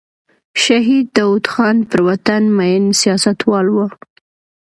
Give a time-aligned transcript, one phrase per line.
[0.63, 3.77] شهید داود خان پر وطن مین سیاستوال و.